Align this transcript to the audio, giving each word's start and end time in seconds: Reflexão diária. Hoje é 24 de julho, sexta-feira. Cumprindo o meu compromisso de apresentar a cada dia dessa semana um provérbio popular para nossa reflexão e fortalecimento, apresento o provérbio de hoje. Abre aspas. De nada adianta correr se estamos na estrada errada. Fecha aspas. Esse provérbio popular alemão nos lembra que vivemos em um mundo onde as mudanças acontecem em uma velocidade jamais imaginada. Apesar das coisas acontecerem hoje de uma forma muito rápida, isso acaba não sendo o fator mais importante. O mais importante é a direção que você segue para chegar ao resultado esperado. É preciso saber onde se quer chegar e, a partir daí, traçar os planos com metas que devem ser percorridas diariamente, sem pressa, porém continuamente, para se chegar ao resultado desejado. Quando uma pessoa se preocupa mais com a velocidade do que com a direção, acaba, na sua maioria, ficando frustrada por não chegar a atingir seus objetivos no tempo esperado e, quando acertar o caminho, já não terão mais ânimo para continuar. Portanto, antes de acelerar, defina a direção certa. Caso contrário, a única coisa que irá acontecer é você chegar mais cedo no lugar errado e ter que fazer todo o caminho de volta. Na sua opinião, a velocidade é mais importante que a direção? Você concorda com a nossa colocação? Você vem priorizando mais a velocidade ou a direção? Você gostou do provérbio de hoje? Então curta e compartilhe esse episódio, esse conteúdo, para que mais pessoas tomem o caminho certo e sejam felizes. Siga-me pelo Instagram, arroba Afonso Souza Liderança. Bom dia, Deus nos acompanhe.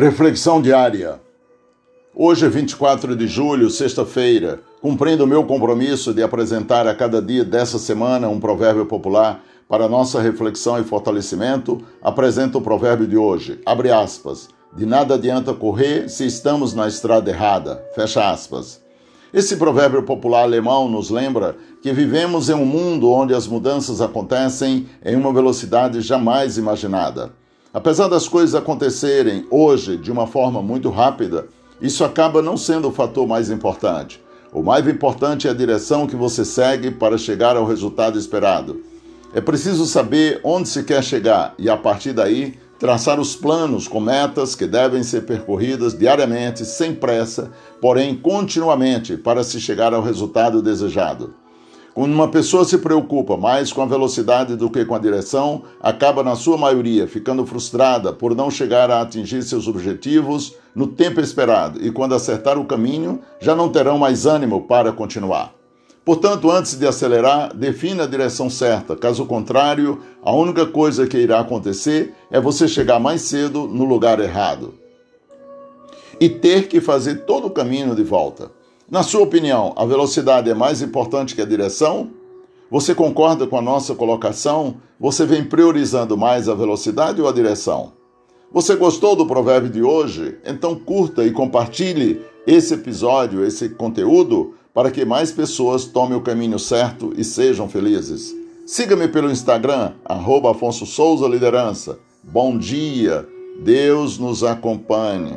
Reflexão 0.00 0.62
diária. 0.62 1.20
Hoje 2.14 2.46
é 2.46 2.48
24 2.48 3.16
de 3.16 3.26
julho, 3.26 3.68
sexta-feira. 3.68 4.60
Cumprindo 4.80 5.24
o 5.24 5.26
meu 5.26 5.42
compromisso 5.42 6.14
de 6.14 6.22
apresentar 6.22 6.86
a 6.86 6.94
cada 6.94 7.20
dia 7.20 7.44
dessa 7.44 7.80
semana 7.80 8.28
um 8.28 8.38
provérbio 8.38 8.86
popular 8.86 9.42
para 9.68 9.88
nossa 9.88 10.22
reflexão 10.22 10.78
e 10.78 10.84
fortalecimento, 10.84 11.82
apresento 12.00 12.58
o 12.58 12.62
provérbio 12.62 13.08
de 13.08 13.16
hoje. 13.16 13.60
Abre 13.66 13.90
aspas. 13.90 14.48
De 14.72 14.86
nada 14.86 15.14
adianta 15.14 15.52
correr 15.52 16.08
se 16.08 16.24
estamos 16.24 16.74
na 16.74 16.86
estrada 16.86 17.28
errada. 17.28 17.84
Fecha 17.96 18.30
aspas. 18.30 18.80
Esse 19.34 19.56
provérbio 19.56 20.04
popular 20.04 20.44
alemão 20.44 20.88
nos 20.88 21.10
lembra 21.10 21.56
que 21.82 21.92
vivemos 21.92 22.48
em 22.48 22.54
um 22.54 22.64
mundo 22.64 23.10
onde 23.10 23.34
as 23.34 23.48
mudanças 23.48 24.00
acontecem 24.00 24.86
em 25.04 25.16
uma 25.16 25.32
velocidade 25.32 26.00
jamais 26.02 26.56
imaginada. 26.56 27.32
Apesar 27.72 28.08
das 28.08 28.26
coisas 28.26 28.54
acontecerem 28.54 29.46
hoje 29.50 29.96
de 29.98 30.10
uma 30.10 30.26
forma 30.26 30.62
muito 30.62 30.88
rápida, 30.88 31.48
isso 31.80 32.02
acaba 32.02 32.40
não 32.40 32.56
sendo 32.56 32.88
o 32.88 32.92
fator 32.92 33.26
mais 33.26 33.50
importante. 33.50 34.22
O 34.52 34.62
mais 34.62 34.88
importante 34.88 35.46
é 35.46 35.50
a 35.50 35.54
direção 35.54 36.06
que 36.06 36.16
você 36.16 36.44
segue 36.44 36.90
para 36.90 37.18
chegar 37.18 37.56
ao 37.56 37.66
resultado 37.66 38.18
esperado. 38.18 38.80
É 39.34 39.40
preciso 39.42 39.84
saber 39.84 40.40
onde 40.42 40.68
se 40.68 40.82
quer 40.82 41.04
chegar 41.04 41.54
e, 41.58 41.68
a 41.68 41.76
partir 41.76 42.14
daí, 42.14 42.54
traçar 42.78 43.20
os 43.20 43.36
planos 43.36 43.86
com 43.86 44.00
metas 44.00 44.54
que 44.54 44.66
devem 44.66 45.02
ser 45.02 45.26
percorridas 45.26 45.92
diariamente, 45.92 46.64
sem 46.64 46.94
pressa, 46.94 47.50
porém 47.82 48.16
continuamente, 48.16 49.18
para 49.18 49.44
se 49.44 49.60
chegar 49.60 49.92
ao 49.92 50.02
resultado 50.02 50.62
desejado. 50.62 51.34
Quando 51.98 52.12
uma 52.12 52.28
pessoa 52.28 52.64
se 52.64 52.78
preocupa 52.78 53.36
mais 53.36 53.72
com 53.72 53.82
a 53.82 53.84
velocidade 53.84 54.54
do 54.54 54.70
que 54.70 54.84
com 54.84 54.94
a 54.94 55.00
direção, 55.00 55.64
acaba, 55.82 56.22
na 56.22 56.36
sua 56.36 56.56
maioria, 56.56 57.08
ficando 57.08 57.44
frustrada 57.44 58.12
por 58.12 58.36
não 58.36 58.52
chegar 58.52 58.88
a 58.88 59.00
atingir 59.00 59.42
seus 59.42 59.66
objetivos 59.66 60.54
no 60.72 60.86
tempo 60.86 61.20
esperado 61.20 61.84
e, 61.84 61.90
quando 61.90 62.14
acertar 62.14 62.56
o 62.56 62.64
caminho, 62.64 63.18
já 63.40 63.52
não 63.52 63.68
terão 63.68 63.98
mais 63.98 64.26
ânimo 64.26 64.62
para 64.62 64.92
continuar. 64.92 65.52
Portanto, 66.04 66.48
antes 66.52 66.78
de 66.78 66.86
acelerar, 66.86 67.52
defina 67.52 68.04
a 68.04 68.06
direção 68.06 68.48
certa. 68.48 68.94
Caso 68.94 69.26
contrário, 69.26 70.00
a 70.22 70.30
única 70.30 70.66
coisa 70.66 71.04
que 71.04 71.18
irá 71.18 71.40
acontecer 71.40 72.14
é 72.30 72.40
você 72.40 72.68
chegar 72.68 73.00
mais 73.00 73.22
cedo 73.22 73.66
no 73.66 73.84
lugar 73.84 74.20
errado 74.20 74.72
e 76.20 76.28
ter 76.28 76.68
que 76.68 76.80
fazer 76.80 77.24
todo 77.24 77.48
o 77.48 77.50
caminho 77.50 77.92
de 77.96 78.04
volta. 78.04 78.56
Na 78.90 79.02
sua 79.02 79.20
opinião, 79.20 79.74
a 79.76 79.84
velocidade 79.84 80.48
é 80.48 80.54
mais 80.54 80.80
importante 80.80 81.34
que 81.34 81.42
a 81.42 81.44
direção? 81.44 82.08
Você 82.70 82.94
concorda 82.94 83.46
com 83.46 83.58
a 83.58 83.60
nossa 83.60 83.94
colocação? 83.94 84.76
Você 84.98 85.26
vem 85.26 85.44
priorizando 85.44 86.16
mais 86.16 86.48
a 86.48 86.54
velocidade 86.54 87.20
ou 87.20 87.28
a 87.28 87.32
direção? 87.32 87.92
Você 88.50 88.74
gostou 88.76 89.14
do 89.14 89.26
provérbio 89.26 89.68
de 89.68 89.82
hoje? 89.82 90.38
Então 90.42 90.74
curta 90.74 91.22
e 91.22 91.30
compartilhe 91.30 92.22
esse 92.46 92.72
episódio, 92.72 93.44
esse 93.44 93.68
conteúdo, 93.68 94.54
para 94.72 94.90
que 94.90 95.04
mais 95.04 95.30
pessoas 95.30 95.84
tomem 95.84 96.16
o 96.16 96.22
caminho 96.22 96.58
certo 96.58 97.12
e 97.14 97.22
sejam 97.24 97.68
felizes. 97.68 98.34
Siga-me 98.66 99.06
pelo 99.06 99.30
Instagram, 99.30 99.92
arroba 100.02 100.52
Afonso 100.52 100.86
Souza 100.86 101.28
Liderança. 101.28 101.98
Bom 102.24 102.56
dia, 102.56 103.28
Deus 103.62 104.18
nos 104.18 104.42
acompanhe. 104.42 105.36